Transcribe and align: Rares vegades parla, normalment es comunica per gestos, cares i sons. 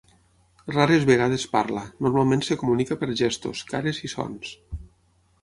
Rares 0.69 1.03
vegades 1.09 1.45
parla, 1.51 1.83
normalment 2.07 2.41
es 2.47 2.59
comunica 2.63 2.99
per 3.03 3.11
gestos, 3.21 3.63
cares 3.75 4.03
i 4.09 4.13
sons. 4.17 4.53